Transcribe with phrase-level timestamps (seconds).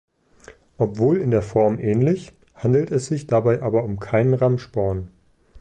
[0.79, 5.11] Obwohl in der Form ähnlich, handelt es sich dabei aber um keinen Rammsporn.